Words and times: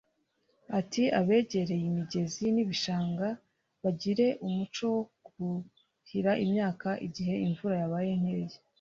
Ati 0.79 1.03
“Abegereye 1.19 1.83
imigezi 1.91 2.43
n’ibishanga 2.55 3.27
bagire 3.83 4.25
umuco 4.45 4.83
wo 4.95 4.99
kuhira 5.25 6.31
imyaka 6.45 6.89
igihe 7.07 7.33
imvura 7.47 7.75
yabaye 7.83 8.11
nkeya 8.19 8.57